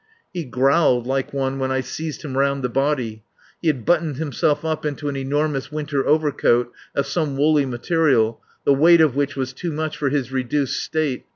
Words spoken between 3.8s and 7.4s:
buttoned himself up into an enormous winter overcoat of some